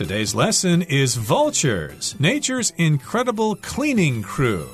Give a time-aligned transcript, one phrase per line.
[0.00, 4.66] Today's lesson is Vultures, nature's incredible cleaning crew.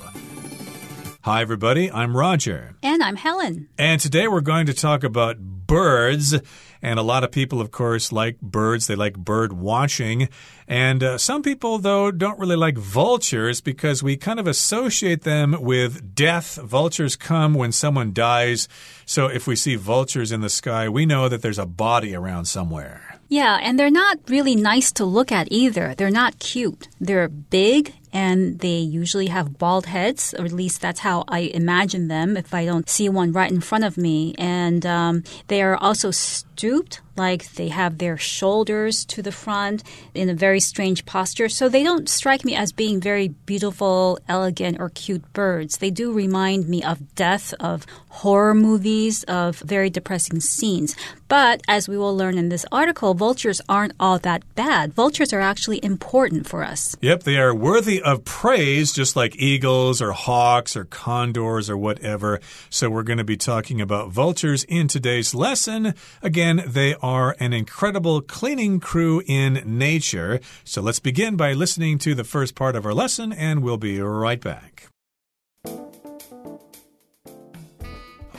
[1.23, 1.91] Hi, everybody.
[1.91, 2.77] I'm Roger.
[2.81, 3.69] And I'm Helen.
[3.77, 6.37] And today we're going to talk about birds.
[6.81, 8.87] And a lot of people, of course, like birds.
[8.87, 10.29] They like bird watching.
[10.69, 15.61] And uh, some people, though, don't really like vultures because we kind of associate them
[15.61, 16.55] with death.
[16.55, 18.69] Vultures come when someone dies.
[19.07, 22.45] So if we see vultures in the sky, we know that there's a body around
[22.45, 23.16] somewhere.
[23.29, 25.95] Yeah, and they're not really nice to look at either.
[25.95, 26.89] They're not cute.
[27.01, 32.09] They're big and they usually have bald heads, or at least that's how I imagine
[32.09, 34.35] them if I don't see one right in front of me.
[34.39, 39.83] And um, they are also stooped, like they have their shoulders to the front
[40.15, 41.51] in a very strange posture.
[41.51, 45.77] So they don't strike me as being very beautiful, elegant, or cute birds.
[45.77, 50.97] They do remind me of death, of horror movies, of very depressing scenes.
[51.29, 54.95] But as we will learn in this article, vultures aren't all that bad.
[54.95, 56.97] Vultures are actually important for us.
[57.03, 62.39] Yep, they are worthy of praise, just like eagles or hawks or condors or whatever.
[62.71, 65.93] So we're going to be talking about vultures in today's lesson.
[66.23, 70.39] Again, they are an incredible cleaning crew in nature.
[70.63, 74.01] So let's begin by listening to the first part of our lesson, and we'll be
[74.01, 74.89] right back.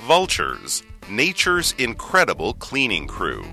[0.08, 3.44] Vultures, nature's incredible cleaning crew.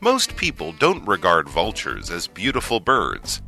[0.00, 3.42] Most people don't regard vultures as beautiful birds.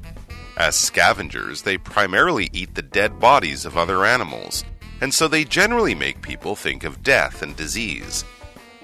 [0.57, 4.63] As scavengers, they primarily eat the dead bodies of other animals,
[5.01, 8.23] and so they generally make people think of death and disease.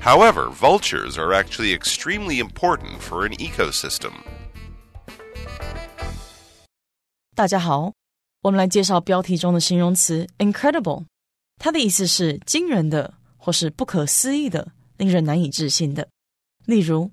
[0.02, 4.12] However, vultures are actually extremely important for an ecosystem.
[7.36, 7.94] 大家好，
[8.42, 11.06] 我们来介绍标题中的形容词 incredible，
[11.58, 16.08] 它的意思是惊人的或是不可思议的、令人难以置信的。
[16.66, 17.12] 例如，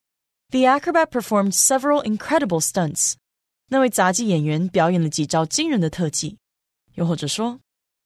[0.51, 3.15] The acrobat performed several incredible stunts。
[3.71, 6.37] 那位杂技演员表演了几招惊人的特技，
[6.95, 7.59] 又或者说，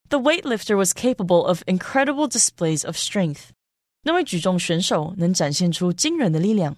[0.08, 3.50] The weightlifter was capable of incredible displays of strength。
[4.02, 6.76] 那位举重选手能展现出惊人的力量。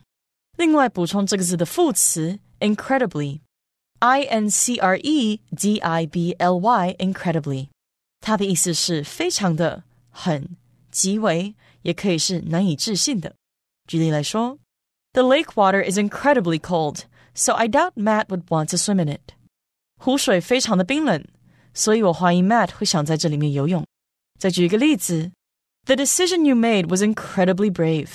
[0.57, 7.69] 另外，补充这个字的副词 incredibly，i n c r e d i b l y，incredibly，
[8.21, 10.57] 它的意思是非常的、很、
[10.91, 13.37] 极为，也可以是难以置信的。
[13.87, 14.59] 举例来说，
[15.13, 17.03] The lake water is incredibly cold。
[17.37, 19.35] so I doubt Matt would want to swim in it.
[19.99, 21.25] 湖水非常的冰冷，
[21.75, 23.85] 所以我怀疑 Matt 会想在这里面游泳。
[24.39, 25.31] 再举一个例子，
[25.87, 28.09] The decision you made was incredibly brave。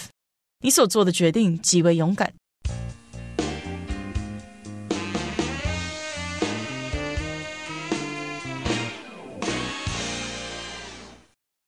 [0.61, 2.33] 你所做的决定极为勇敢。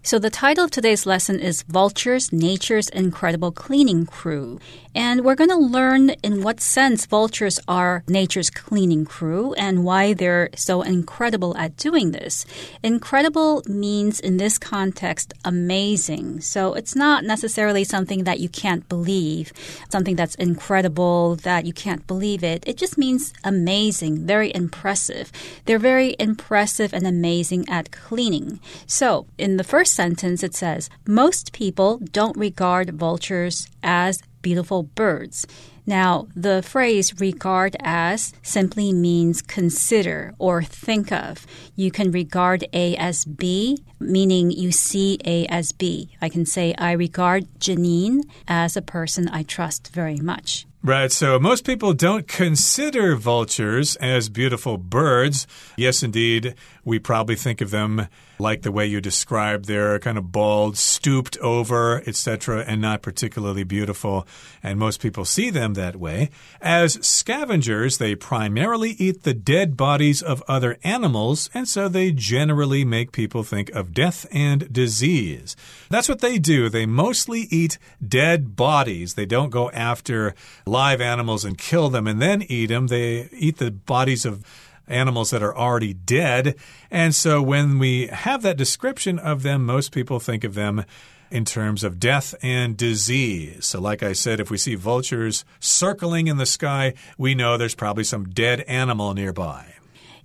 [0.02, 4.58] So, the title of today's lesson is Vultures Nature's Incredible Cleaning Crew.
[4.95, 10.15] And we're going to learn in what sense vultures are nature's cleaning crew and why
[10.15, 12.47] they're so incredible at doing this.
[12.83, 16.41] Incredible means, in this context, amazing.
[16.41, 19.53] So, it's not necessarily something that you can't believe,
[19.89, 22.63] something that's incredible that you can't believe it.
[22.67, 25.33] It just means amazing, very impressive.
[25.65, 28.61] They're very impressive and amazing at cleaning.
[28.87, 35.47] So, in the first sentence, it says, Most people don't regard vultures as beautiful birds.
[35.87, 41.47] Now, the phrase regard as simply means consider or think of.
[41.75, 46.11] You can regard A as B, meaning you see A as B.
[46.23, 50.67] I can say, I regard Janine as a person I trust very much.
[50.85, 55.47] Right, so most people don't consider vultures as beautiful birds.
[55.79, 56.55] Yes, indeed,
[56.85, 58.09] we probably think of them
[58.39, 59.67] like the way you described.
[59.67, 64.27] They're kind of bald, stooped over, etc., and not particularly beautiful.
[64.63, 66.31] And most people see them that way.
[66.61, 72.85] As scavengers, they primarily eat the dead bodies of other animals, and so they generally
[72.85, 75.57] make people think of death and disease.
[75.89, 76.69] That's what they do.
[76.69, 79.15] They mostly eat dead bodies.
[79.15, 80.35] They don't go after
[80.67, 82.89] live animals and kill them and then eat them.
[82.89, 84.45] They eat the bodies of
[84.89, 86.57] animals that are already dead.
[86.91, 90.85] And so when we have that description of them, most people think of them
[91.31, 93.67] in terms of death and disease.
[93.67, 97.75] So, like I said, if we see vultures circling in the sky, we know there's
[97.75, 99.74] probably some dead animal nearby.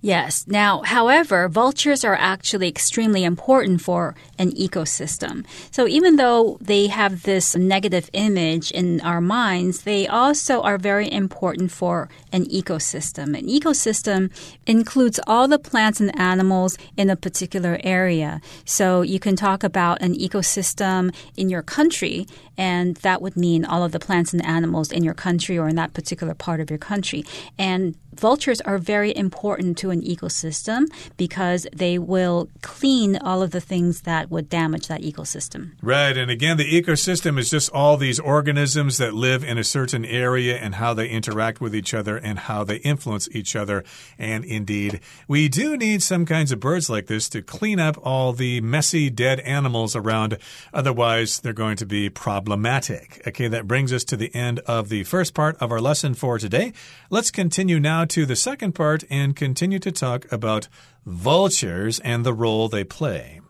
[0.02, 0.46] Yes.
[0.46, 5.44] Now, however, vultures are actually extremely important for an ecosystem.
[5.70, 11.12] So even though they have this negative image in our minds, they also are very
[11.12, 13.38] important for an ecosystem.
[13.38, 14.30] An ecosystem
[14.66, 18.40] includes all the plants and animals in a particular area.
[18.64, 22.26] So you can talk about an ecosystem in your country,
[22.56, 25.76] and that would mean all of the plants and animals in your country or in
[25.76, 27.22] that particular part of your country.
[27.58, 30.86] And vultures are very important to an ecosystem
[31.16, 35.72] because they will clean all of the things that would damage that ecosystem.
[35.82, 36.16] Right.
[36.16, 40.56] And again, the ecosystem is just all these organisms that live in a certain area
[40.56, 43.84] and how they interact with each other and how they influence each other.
[44.18, 48.32] And indeed, we do need some kinds of birds like this to clean up all
[48.32, 50.38] the messy dead animals around.
[50.72, 53.22] Otherwise, they're going to be problematic.
[53.26, 56.38] Okay, that brings us to the end of the first part of our lesson for
[56.38, 56.72] today.
[57.10, 60.68] Let's continue now to the second part and continue to talk about
[61.04, 63.40] vultures and the role they play.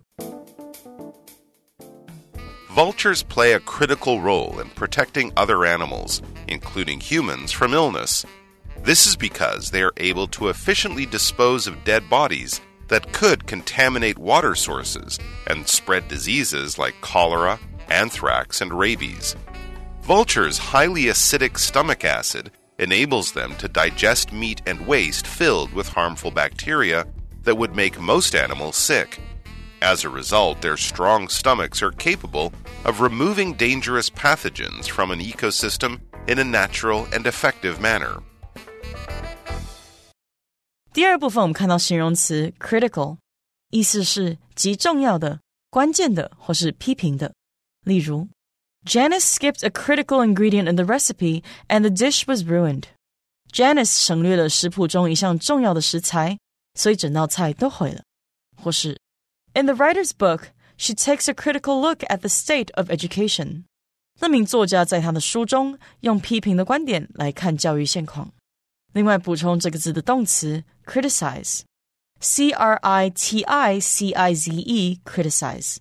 [2.70, 8.24] Vultures play a critical role in protecting other animals, including humans, from illness.
[8.82, 14.18] This is because they are able to efficiently dispose of dead bodies that could contaminate
[14.18, 15.18] water sources
[15.48, 17.58] and spread diseases like cholera,
[17.88, 19.34] anthrax, and rabies.
[20.02, 26.31] Vultures' highly acidic stomach acid enables them to digest meat and waste filled with harmful
[26.31, 27.05] bacteria
[27.43, 29.19] that would make most animals sick.
[29.81, 32.51] As a result, their strong stomachs are capable
[32.85, 38.21] of removing dangerous pathogens from an ecosystem in a natural and effective manner.
[40.91, 43.17] 第二部分我们看到形容词 critical，
[43.69, 47.33] 意思是极重要的、关键的或是批评的。
[47.83, 48.27] 例如
[48.85, 52.83] ，Janice skipped a critical ingredient in the recipe and the dish was ruined.
[53.51, 56.37] Janice 省略了食谱中一项重要的食材，
[56.73, 58.03] 所以整道菜都毁了。
[58.61, 58.97] 或是，
[59.53, 63.63] In the writer's book, she takes a critical look at the state of education.
[64.19, 68.31] 那名作家在他的书中用批评的观点来看教育现况。
[68.93, 75.77] 另外补充这个字的动词 criticize，c r i t i c i z e，criticize，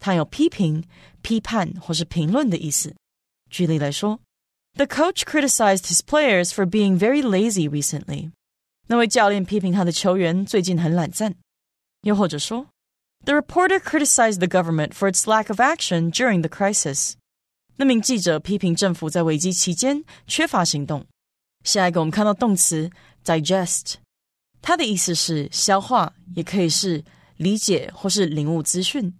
[0.00, 0.84] 它有批评、
[1.22, 2.94] 批判或是评论的意思。
[3.50, 4.20] 举例来说，
[4.74, 8.30] The coach criticized his players for being very lazy recently。
[8.86, 11.34] 那位教练批评他的球员最近很懒散。
[12.02, 12.66] 又或者说，
[13.24, 17.14] The reporter criticized the government for its lack of action during the crisis。
[17.76, 21.04] 那名记者批评政府在危机期间缺乏行动。
[21.64, 22.90] 下一个我们看到动词
[23.24, 23.94] digest，
[24.62, 27.04] 它的意思是消化，也可以是
[27.36, 29.12] 理解或是领悟资讯。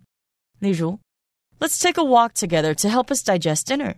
[0.60, 0.98] 例如
[1.58, 3.96] ，Let's take a walk together to help us digest dinner。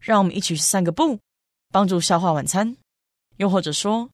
[0.00, 1.18] 让我们一起去散个步，
[1.72, 2.76] 帮助消化晚餐。
[3.36, 4.10] 又或者说，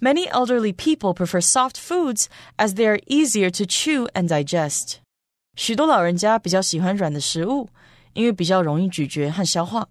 [0.00, 2.26] Many elderly people prefer soft foods
[2.56, 4.96] as they are easier to chew and digest。
[5.56, 7.68] 许多老人家比较喜欢软的食物，
[8.12, 9.88] 因为比较容易咀嚼和消化。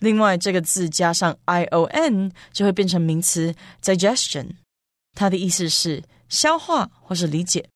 [0.00, 4.56] 另外，这个字加上 i o n 就会变成名词 digestion，
[5.14, 7.70] 它的意思是消化或是理解。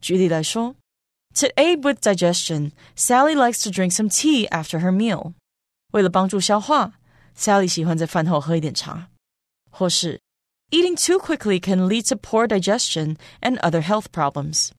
[0.00, 0.74] 举例来说
[1.38, 5.34] ，To aid with digestion, Sally likes to drink some tea after her meal。
[5.92, 6.94] 为了帮助消化，
[7.36, 9.08] Sally 喜欢在饭后喝一点茶。
[9.70, 10.20] 或是
[10.70, 14.70] Eating too quickly can lead to poor digestion and other health problems。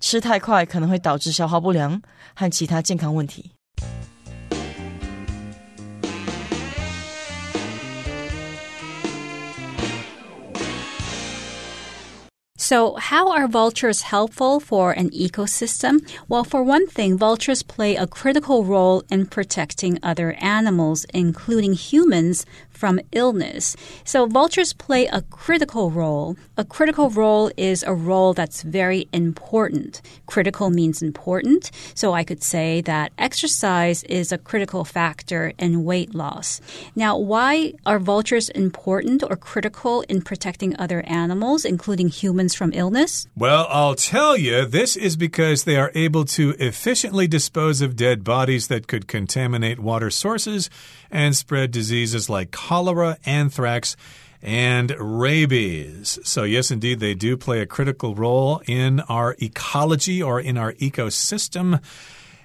[0.00, 2.02] 吃太快可能会导致消化不良
[2.34, 3.52] 和其他健康问题。
[12.69, 16.05] So, how are vultures helpful for an ecosystem?
[16.27, 22.45] Well, for one thing, vultures play a critical role in protecting other animals, including humans,
[22.77, 23.75] from illness.
[24.03, 26.35] So vultures play a critical role.
[26.57, 30.01] A critical role is a role that's very important.
[30.27, 31.71] Critical means important.
[31.95, 36.61] So I could say that exercise is a critical factor in weight loss.
[36.95, 43.27] Now, why are vultures important or critical in protecting other animals, including humans from illness?
[43.35, 48.23] Well, I'll tell you, this is because they are able to efficiently dispose of dead
[48.23, 50.69] bodies that could contaminate water sources
[51.09, 53.95] and spread diseases like cholera, anthrax,
[54.41, 56.19] and rabies.
[56.23, 60.73] So, yes, indeed, they do play a critical role in our ecology or in our
[60.73, 61.81] ecosystem.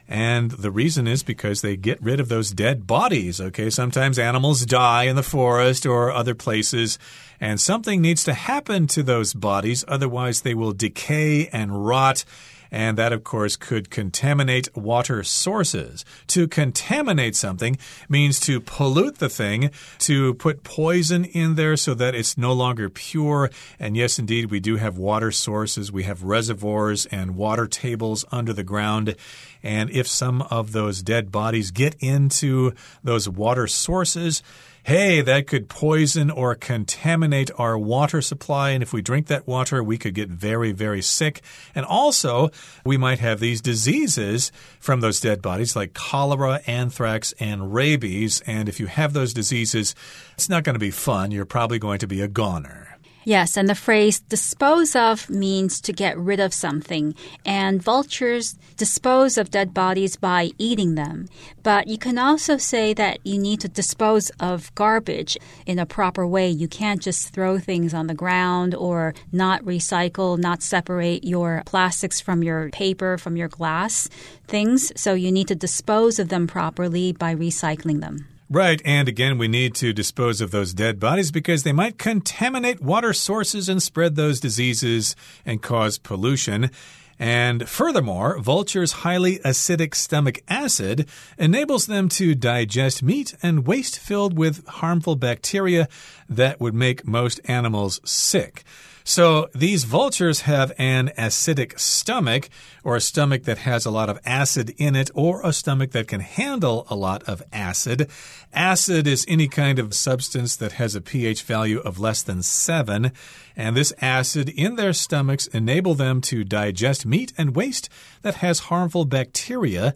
[0.06, 3.40] And the reason is because they get rid of those dead bodies.
[3.40, 7.00] Okay, sometimes animals die in the forest or other places,
[7.40, 12.24] and something needs to happen to those bodies, otherwise, they will decay and rot
[12.72, 16.04] and that, of course, could contaminate water sources.
[16.28, 17.76] To contaminate something
[18.08, 22.88] means to pollute the thing, to put poison in there so that it's no longer
[22.88, 23.50] pure.
[23.78, 28.54] And yes, indeed, we do have water sources, we have reservoirs and water tables under
[28.54, 29.14] the ground.
[29.62, 32.72] And if some of those dead bodies get into
[33.04, 34.42] those water sources,
[34.84, 38.70] hey, that could poison or contaminate our water supply.
[38.70, 41.40] And if we drink that water, we could get very, very sick.
[41.74, 42.50] And also,
[42.84, 48.40] we might have these diseases from those dead bodies like cholera, anthrax, and rabies.
[48.46, 49.94] And if you have those diseases,
[50.34, 51.30] it's not going to be fun.
[51.30, 52.91] You're probably going to be a goner.
[53.24, 57.14] Yes, and the phrase dispose of means to get rid of something,
[57.44, 61.28] and vultures dispose of dead bodies by eating them.
[61.62, 66.26] But you can also say that you need to dispose of garbage in a proper
[66.26, 66.48] way.
[66.48, 72.20] You can't just throw things on the ground or not recycle, not separate your plastics
[72.20, 74.08] from your paper, from your glass
[74.48, 74.92] things.
[75.00, 78.26] So you need to dispose of them properly by recycling them.
[78.52, 82.82] Right, and again, we need to dispose of those dead bodies because they might contaminate
[82.82, 85.16] water sources and spread those diseases
[85.46, 86.70] and cause pollution.
[87.18, 94.36] And furthermore, vultures' highly acidic stomach acid enables them to digest meat and waste filled
[94.36, 95.88] with harmful bacteria
[96.28, 98.64] that would make most animals sick.
[99.04, 102.48] So these vultures have an acidic stomach,
[102.84, 106.08] or a stomach that has a lot of acid in it, or a stomach that
[106.08, 108.08] can handle a lot of acid.
[108.52, 113.12] Acid is any kind of substance that has a pH value of less than 7,
[113.56, 117.88] and this acid in their stomachs enable them to digest meat and waste
[118.22, 119.94] that has harmful bacteria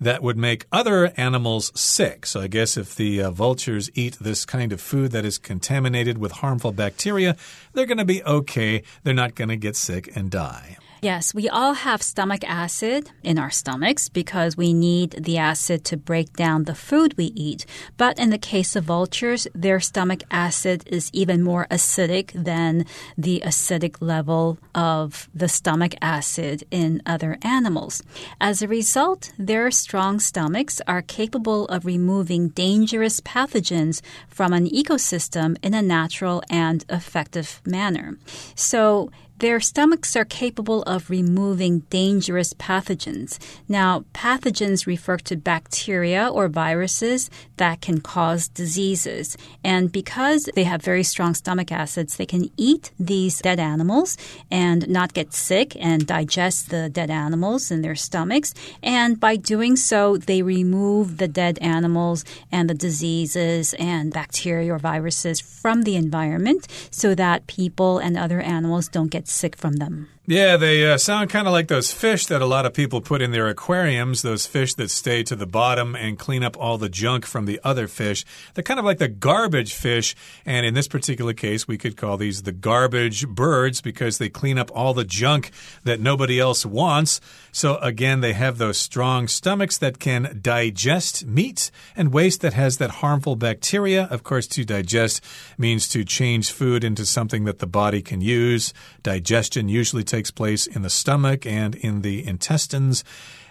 [0.00, 2.26] that would make other animals sick.
[2.26, 6.18] So I guess if the uh, vultures eat this kind of food that is contaminated
[6.18, 7.36] with harmful bacteria,
[7.72, 8.82] they're going to be okay.
[9.02, 10.76] They're not going to get sick and die.
[11.04, 15.98] Yes, we all have stomach acid in our stomachs because we need the acid to
[15.98, 17.66] break down the food we eat.
[17.98, 22.86] But in the case of vultures, their stomach acid is even more acidic than
[23.18, 28.02] the acidic level of the stomach acid in other animals.
[28.40, 35.58] As a result, their strong stomachs are capable of removing dangerous pathogens from an ecosystem
[35.62, 38.16] in a natural and effective manner.
[38.54, 43.38] So, their stomachs are capable of removing dangerous pathogens.
[43.68, 49.36] Now, pathogens refer to bacteria or viruses that can cause diseases.
[49.64, 54.16] And because they have very strong stomach acids, they can eat these dead animals
[54.50, 58.54] and not get sick and digest the dead animals in their stomachs.
[58.82, 64.78] And by doing so, they remove the dead animals and the diseases and bacteria or
[64.78, 70.08] viruses from the environment so that people and other animals don't get sick from them.
[70.26, 73.20] Yeah, they uh, sound kind of like those fish that a lot of people put
[73.20, 76.88] in their aquariums, those fish that stay to the bottom and clean up all the
[76.88, 78.24] junk from the other fish.
[78.54, 80.16] They're kind of like the garbage fish.
[80.46, 84.56] And in this particular case, we could call these the garbage birds because they clean
[84.56, 85.50] up all the junk
[85.82, 87.20] that nobody else wants.
[87.52, 92.78] So again, they have those strong stomachs that can digest meat and waste that has
[92.78, 94.04] that harmful bacteria.
[94.10, 95.22] Of course, to digest
[95.58, 98.72] means to change food into something that the body can use.
[99.02, 103.02] Digestion usually takes place in the stomach and in the intestines.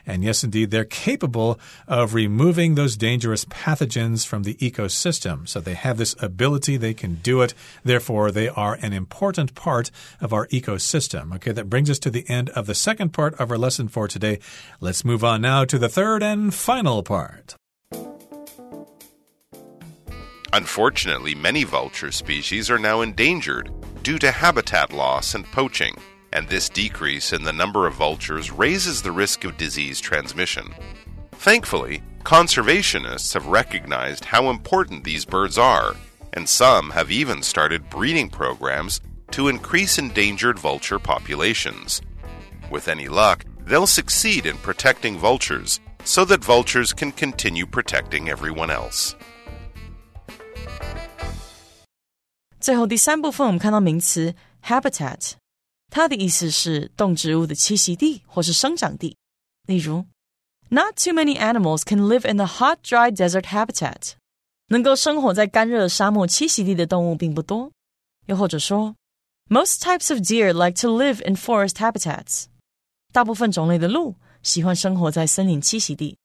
[0.05, 5.48] And yes, indeed, they're capable of removing those dangerous pathogens from the ecosystem.
[5.48, 7.53] So they have this ability, they can do it.
[7.84, 9.91] Therefore, they are an important part
[10.22, 11.36] of our ecosystem.
[11.36, 14.08] Okay, that brings us to the end of the second part of our lesson for
[14.08, 14.39] today.
[14.79, 17.55] Let's move on now to the third and final part.
[20.53, 23.70] Unfortunately, many vulture species are now endangered
[24.03, 25.96] due to habitat loss and poaching
[26.33, 30.75] and this decrease in the number of vultures raises the risk of disease transmission.
[31.33, 35.95] Thankfully, conservationists have recognized how important these birds are,
[36.35, 39.00] and some have even started breeding programs
[39.31, 42.03] to increase endangered vulture populations.
[42.71, 48.71] With any luck, they'll succeed in protecting vultures so that vultures can continue protecting everyone
[48.71, 49.15] else.
[52.61, 54.35] 最后第三部分，我们看到名词
[54.65, 55.33] habitat，
[55.93, 59.17] 它的意思是动植物的栖息地或是生长地。
[59.67, 60.07] 例如，
[60.69, 64.12] Not too many animals can live in the hot, dry desert habitat。
[64.69, 67.73] 能够生活在干热沙漠栖息地的动物并不多。
[68.27, 68.95] 又或者说，
[69.49, 72.45] Most types of deer like to live in forest habitats。
[73.12, 76.19] 大部分种类的鹿喜欢生活在森林栖息地。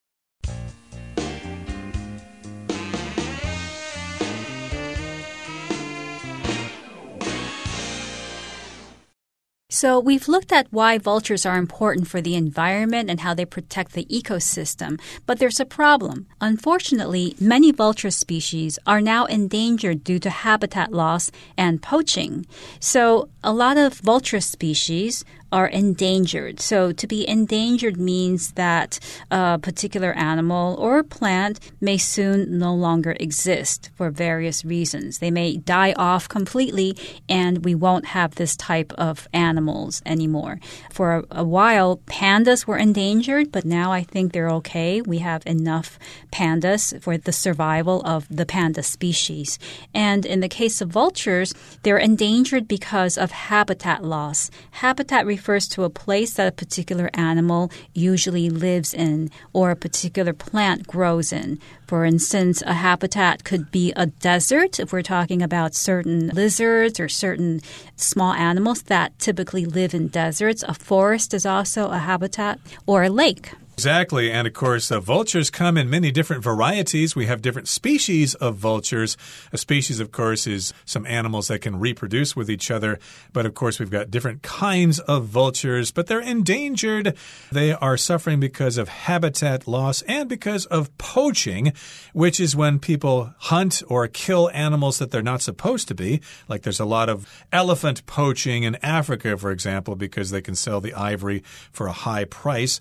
[9.80, 13.92] So, we've looked at why vultures are important for the environment and how they protect
[13.92, 15.00] the ecosystem.
[15.24, 16.26] But there's a problem.
[16.40, 22.44] Unfortunately, many vulture species are now endangered due to habitat loss and poaching.
[22.80, 26.60] So, a lot of vulture species are endangered.
[26.60, 28.98] So to be endangered means that
[29.30, 35.18] a particular animal or plant may soon no longer exist for various reasons.
[35.18, 36.96] They may die off completely
[37.28, 40.60] and we won't have this type of animals anymore.
[40.90, 45.00] For a, a while, pandas were endangered, but now I think they're okay.
[45.00, 45.98] We have enough
[46.32, 49.58] pandas for the survival of the panda species.
[49.94, 54.50] And in the case of vultures, they're endangered because of habitat loss.
[54.72, 60.32] Habitat refers to a place that a particular animal usually lives in or a particular
[60.32, 61.60] plant grows in.
[61.86, 67.08] For instance, a habitat could be a desert if we're talking about certain lizards or
[67.08, 67.60] certain
[67.94, 70.64] small animals that typically live in deserts.
[70.66, 73.52] A forest is also a habitat or a lake.
[73.78, 74.32] Exactly.
[74.32, 77.14] And of course, uh, vultures come in many different varieties.
[77.14, 79.16] We have different species of vultures.
[79.52, 82.98] A species, of course, is some animals that can reproduce with each other.
[83.32, 87.16] But of course, we've got different kinds of vultures, but they're endangered.
[87.52, 91.72] They are suffering because of habitat loss and because of poaching,
[92.12, 96.20] which is when people hunt or kill animals that they're not supposed to be.
[96.48, 100.80] Like there's a lot of elephant poaching in Africa, for example, because they can sell
[100.80, 102.80] the ivory for a high price.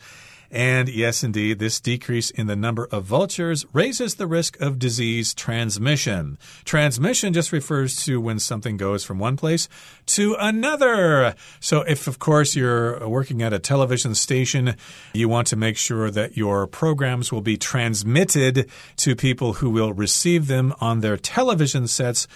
[0.49, 5.33] And yes, indeed, this decrease in the number of vultures raises the risk of disease
[5.33, 6.37] transmission.
[6.63, 9.67] Transmission just refers to when something goes from one place
[10.07, 11.35] to another.
[11.59, 14.75] So, if of course you're working at a television station,
[15.13, 19.93] you want to make sure that your programs will be transmitted to people who will
[19.93, 22.27] receive them on their television sets.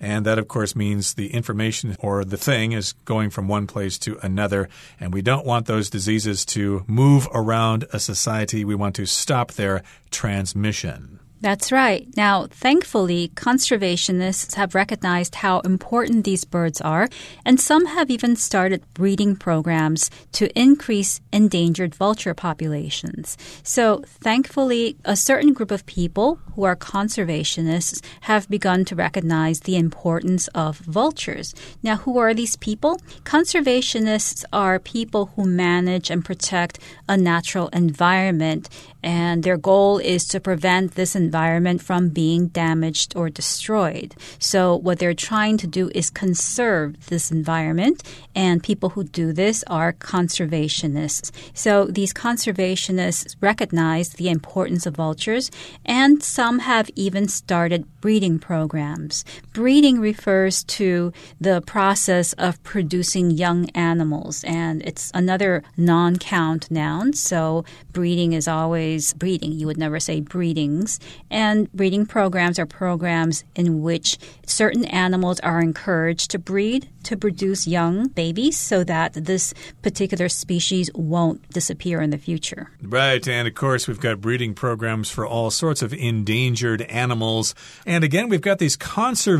[0.00, 3.98] And that, of course, means the information or the thing is going from one place
[3.98, 4.68] to another.
[4.98, 8.64] And we don't want those diseases to move around a society.
[8.64, 11.20] We want to stop their transmission.
[11.42, 12.06] That's right.
[12.18, 17.08] Now, thankfully, conservationists have recognized how important these birds are,
[17.46, 23.38] and some have even started breeding programs to increase endangered vulture populations.
[23.62, 29.76] So, thankfully, a certain group of people who are conservationists have begun to recognize the
[29.76, 31.54] importance of vultures.
[31.82, 32.98] Now, who are these people?
[33.24, 36.78] Conservationists are people who manage and protect
[37.08, 38.68] a natural environment,
[39.02, 41.29] and their goal is to prevent this environment
[41.78, 44.14] from being damaged or destroyed.
[44.38, 48.02] So, what they're trying to do is conserve this environment,
[48.34, 51.30] and people who do this are conservationists.
[51.54, 55.50] So, these conservationists recognize the importance of vultures,
[55.84, 59.24] and some have even started breeding programs.
[59.52, 67.12] Breeding refers to the process of producing young animals, and it's another non count noun.
[67.14, 69.52] So, breeding is always breeding.
[69.52, 71.00] You would never say breedings.
[71.30, 77.66] And breeding programs are programs in which certain animals are encouraged to breed to produce
[77.66, 82.70] young babies so that this particular species won't disappear in the future.
[82.82, 83.26] Right.
[83.26, 87.54] And of course, we've got breeding programs for all sorts of endangered animals.
[87.86, 88.76] And again, we've got these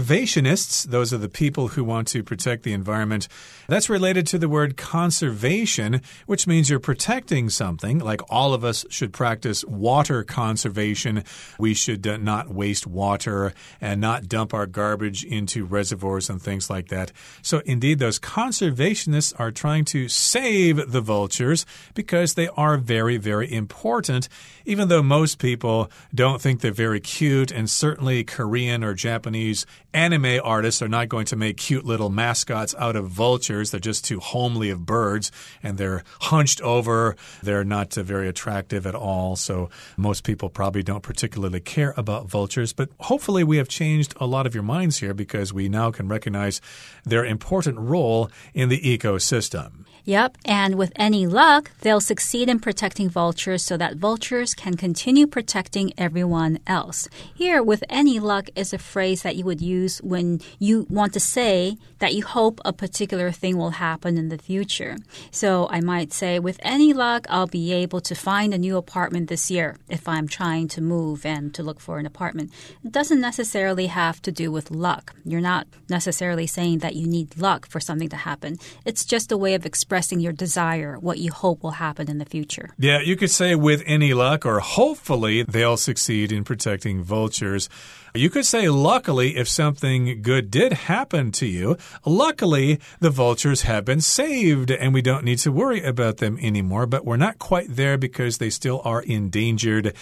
[0.01, 0.85] conservationists.
[0.85, 3.29] Those are the people who want to protect the environment.
[3.69, 7.99] That's related to the word conservation, which means you're protecting something.
[7.99, 11.25] Like all of us should practice water conservation.
[11.59, 16.71] We should uh, not waste water and not dump our garbage into reservoirs and things
[16.71, 17.13] like that.
[17.43, 23.53] So, indeed, those conservationists are trying to save the vultures because they are very, very
[23.53, 24.29] important,
[24.65, 27.51] even though most people don't think they're very cute.
[27.51, 32.75] And certainly, Korean or Japanese anime artists are not going to make cute little mascots
[32.79, 33.71] out of vultures.
[33.71, 37.17] They're just too homely of birds and they're hunched over.
[37.43, 39.37] They're not uh, very attractive at all.
[39.37, 42.73] So, most people probably don't particularly care about vultures.
[42.73, 46.09] But hopefully, we have changed a lot of your minds here because we now can
[46.09, 46.61] recognize
[47.05, 49.85] their important role in the ecosystem.
[50.05, 55.27] Yep, and with any luck, they'll succeed in protecting vultures so that vultures can continue
[55.27, 57.09] protecting everyone else.
[57.35, 61.21] Here, with any luck is a phrase that you would use when you want to
[61.21, 64.97] say that you hope a particular thing will happen in the future.
[65.31, 69.29] So I might say, with any luck, I'll be able to find a new apartment
[69.29, 72.51] this year if I'm trying to move and to look for an apartment.
[72.85, 75.15] It doesn't necessarily have to do with luck.
[75.25, 78.59] You're not necessarily saying that you need luck for something to happen.
[78.85, 82.19] It's just a way of expressing expressing your desire, what you hope will happen in
[82.19, 82.71] the future.
[82.79, 87.69] Yeah, you could say with any luck, or hopefully they'll succeed in protecting vultures.
[88.15, 93.85] You could say, luckily, if something good did happen to you, luckily the vultures have
[93.85, 96.87] been saved and we don't need to worry about them anymore.
[96.87, 99.95] But we're not quite there because they still are endangered.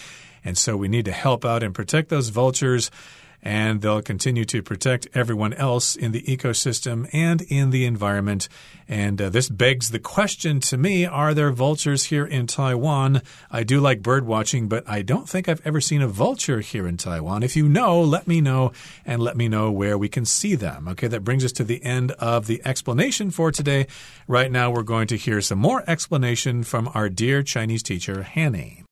[0.42, 2.90] And so we need to help out and protect those vultures.
[3.42, 8.48] And they'll continue to protect everyone else in the ecosystem and in the environment.
[8.88, 13.22] And uh, this begs the question to me are there vultures here in Taiwan?
[13.50, 16.86] I do like bird watching, but I don't think I've ever seen a vulture here
[16.86, 17.42] in Taiwan.
[17.42, 18.72] If you know, let me know
[19.04, 20.88] and let me know where we can see them.
[20.88, 23.86] Okay, that brings us to the end of the explanation for today.
[24.26, 28.84] Right now, we're going to hear some more explanation from our dear Chinese teacher, Hanny.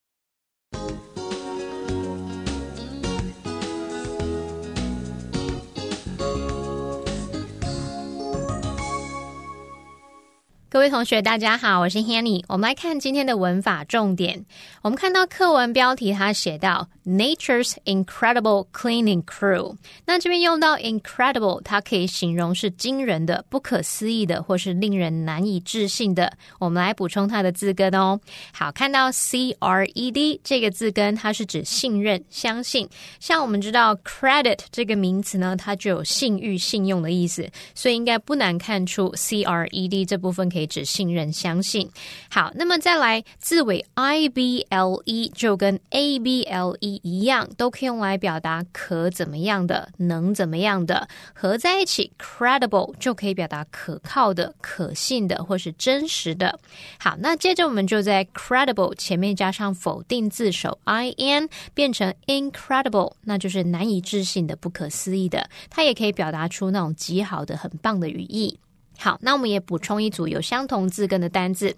[10.76, 12.44] 各位同学，大家好，我是 Hanny。
[12.48, 14.44] 我们来看今天的文法重点。
[14.82, 19.76] 我们看到课文标题，它写到 Nature's incredible cleaning crew。
[20.04, 26.30] 那这边用到 incredible，它可以形容是惊人的、不可思议的，或是令人难以置信的。
[26.58, 28.20] 我们来补充它的字根哦。
[28.52, 32.86] 好，看到 c r e d 这个字根，它是指信任、相信。
[33.18, 40.66] 像我们知道 credit 这个名词呢，它就有信誉、信用的意思，所以应该不难看出 c r e d 这部分可以。
[40.66, 41.88] 指信任、相信。
[42.28, 51.08] 好，那么再来字尾 i b l e 就跟 a b l e 一样，都可以用来表达可怎么样的、能怎么样的。
[51.34, 56.58] 合在一起，credible 就可以表达可靠的、可信的或是真实的。
[56.98, 65.48] 好，那接着我们就在 credible 前面加上否定字首 i n，变成 incredible，那就是难以置信的、不可思议的。
[65.70, 68.58] 它也可以表达出那种极好的、很棒的语义。
[68.98, 71.76] 好，那我们也补充一组有相同字根的单字。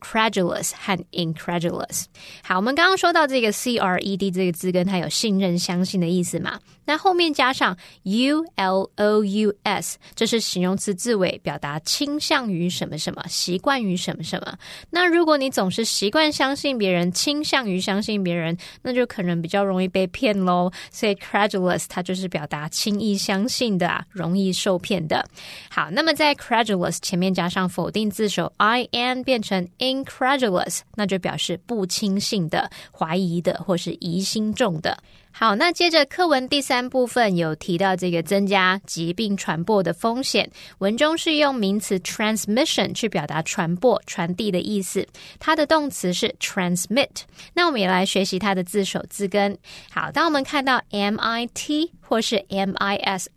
[0.00, 2.04] Credulous 和 incredulous。
[2.42, 6.58] 好，我们刚刚说到这个 c r e d 这个字根，它有信任、相信的意思嘛？
[6.84, 14.56] 那后面加上 u l o u s，这是形容词字尾，表达倾向于什么什么，习惯于什么什么。
[14.90, 20.70] 那如果你总是习惯相信别人，倾向于相信别人，那就可能比较容易被骗喽。
[20.90, 25.24] 所以 credulous 它就是表达轻易相信的，啊，容易受骗的。
[25.70, 34.96] 好，那么在 credulous 前面加上否定字首 i n，变成 in incredulous，那就表示不轻信的、怀疑的或是疑心重的。
[35.32, 40.50] 好，那接着课文第三部分有提到这个增加疾病传播的风险。
[40.78, 45.06] 文中是用名词 transmission 去表达传播、传递的意思，
[45.38, 47.08] 它的动词是 transmit。
[47.54, 49.56] 那我们也来学习它的字首字根。
[49.88, 53.28] 好，当我们看到 mit 或是 miss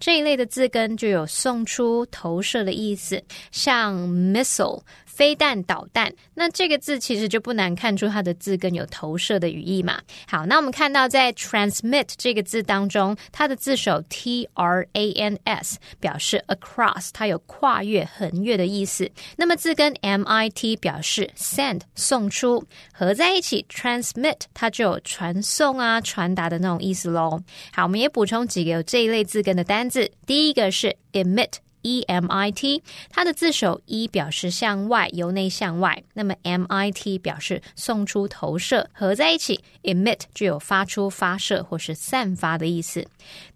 [0.00, 4.80] 这一类的字根，就有送出、投射的意思，像 missile。
[5.16, 9.98] 飞弹、导弹，那这个字其实就不难看出它的字根有投射的语义嘛。
[10.28, 19.10] 好，那我们看到在 transmit 这个字当中，它的字首 t r a n s 表示 across，它有跨越、横越的意思。
[19.38, 27.40] 那么字根 m i t 表示 send 送出，合在一起 transmit 它就有传送啊、传达的那种意思喽。
[27.72, 31.52] 好，我们也补充几个有这一类字根的单字，第一个是 emit。
[31.86, 43.06] E M I T，它的字首 E 表示向外，由内向外；那么 M I T 表示送出、投射，合在一起 emit 就有发出、发射或是散发的意思。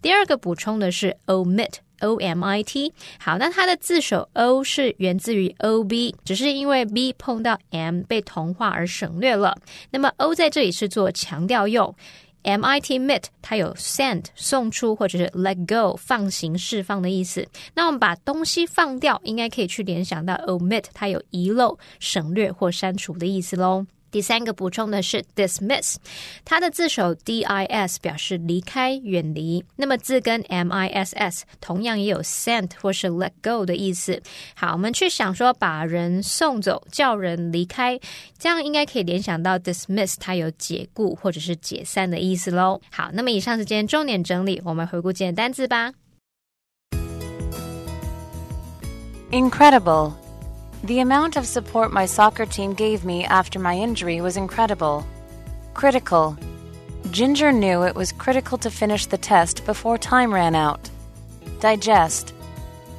[0.00, 2.92] 第二个补充的是 omit，O M I T。
[3.18, 9.56] 好，那它的字首 O 是源自于 O B，只是因为 B 碰到 M 被同化而省略了。
[9.90, 11.96] 那么 O 在这里是做强调用。
[12.42, 17.46] Mit mit 它有 send 送出或者是 let go 放行释放的意思。
[17.74, 23.86] 那我们把东西放掉，应该可以去联想到 omit 它有遗漏、省略或删除的意思喽。
[24.10, 25.96] 第三个补充的是 dismiss，
[26.44, 34.20] 它的字首 dis 表示离开、远离，那么字根 miss 同样也有 sent 或是 let go 的意思。
[34.54, 37.98] 好，我们去想说把人送走、叫人离开，
[38.38, 42.80] 这样应该可以联想到 dismiss 它有解雇或者是解散的意思喽。
[42.90, 45.92] 好，那么以上是今天重点整理，我们回顾今天单词吧。
[49.30, 50.12] Incredible.
[50.82, 55.06] The amount of support my soccer team gave me after my injury was incredible.
[55.74, 56.38] Critical.
[57.10, 60.88] Ginger knew it was critical to finish the test before time ran out.
[61.60, 62.32] Digest.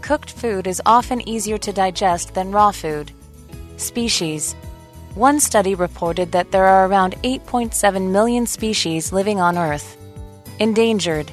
[0.02, 3.12] Cooked food is often easier to digest than raw food.
[3.78, 4.54] Species.
[5.16, 9.98] One study reported that there are around 8.7 million species living on Earth.
[10.60, 11.32] Endangered.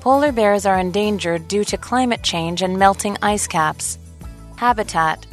[0.00, 4.00] Polar bears are endangered due to climate change and melting ice caps.
[4.56, 5.26] Habitat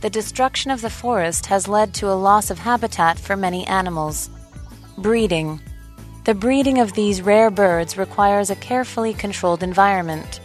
[0.00, 4.30] the destruction of the forest has led to a loss of habitat for many animals.
[4.96, 5.60] Breeding.
[6.24, 10.40] The breeding of these rare birds requires a carefully controlled environment.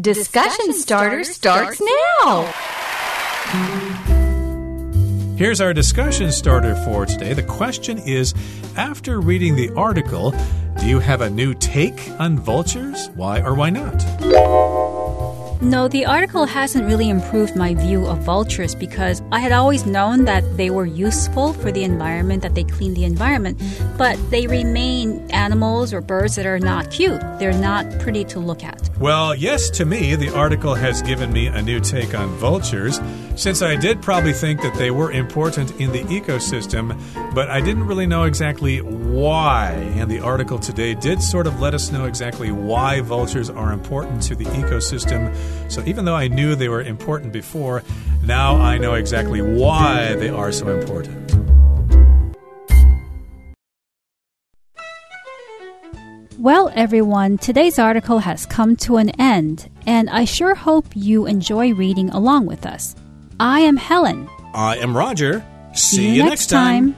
[0.00, 1.82] Discussion starter starts
[2.22, 2.54] now.
[5.38, 7.32] Here's our discussion starter for today.
[7.32, 8.34] The question is
[8.76, 10.34] After reading the article,
[10.80, 13.08] do you have a new take on vultures?
[13.14, 14.97] Why or why not?
[15.60, 20.24] No, the article hasn't really improved my view of vultures because I had always known
[20.24, 23.60] that they were useful for the environment, that they clean the environment,
[23.96, 27.20] but they remain animals or birds that are not cute.
[27.40, 28.88] They're not pretty to look at.
[29.00, 33.00] Well, yes, to me, the article has given me a new take on vultures,
[33.34, 36.96] since I did probably think that they were important in the ecosystem,
[37.34, 38.80] but I didn't really know exactly
[39.18, 39.72] why.
[39.96, 44.22] And the article today did sort of let us know exactly why vultures are important
[44.22, 45.34] to the ecosystem.
[45.70, 47.82] So even though I knew they were important before,
[48.24, 51.28] now I know exactly why they are so important.
[56.38, 61.74] Well, everyone, today's article has come to an end, and I sure hope you enjoy
[61.74, 62.94] reading along with us.
[63.40, 64.28] I am Helen.
[64.54, 65.44] I am Roger.
[65.74, 66.94] See, you next time.